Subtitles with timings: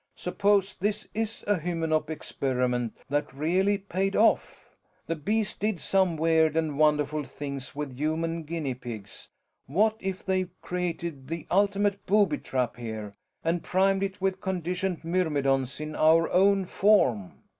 [0.15, 4.71] Suppose this is a Hymenop experiment that really paid off?
[5.05, 9.29] The Bees did some weird and wonderful things with human guinea pigs
[9.67, 15.79] what if they've created the ultimate booby trap here, and primed it with conditioned myrmidons
[15.79, 17.33] in our own form?